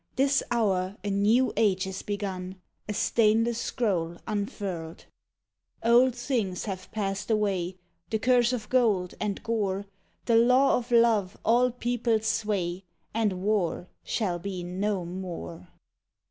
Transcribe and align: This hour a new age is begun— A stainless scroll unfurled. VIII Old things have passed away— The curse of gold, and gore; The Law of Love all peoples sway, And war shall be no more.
This 0.15 0.41
hour 0.49 0.97
a 1.03 1.11
new 1.11 1.53
age 1.55 1.85
is 1.85 2.01
begun— 2.01 2.59
A 2.89 2.93
stainless 2.95 3.59
scroll 3.59 4.17
unfurled. 4.25 5.05
VIII 5.83 5.91
Old 5.91 6.15
things 6.15 6.65
have 6.65 6.91
passed 6.91 7.29
away— 7.29 7.77
The 8.09 8.17
curse 8.17 8.51
of 8.51 8.67
gold, 8.69 9.13
and 9.21 9.43
gore; 9.43 9.85
The 10.25 10.37
Law 10.37 10.75
of 10.75 10.89
Love 10.89 11.37
all 11.45 11.69
peoples 11.69 12.25
sway, 12.25 12.83
And 13.13 13.43
war 13.43 13.89
shall 14.03 14.39
be 14.39 14.63
no 14.63 15.05
more. 15.05 15.67